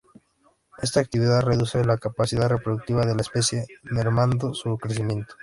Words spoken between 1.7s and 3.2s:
la capacidad reproductiva de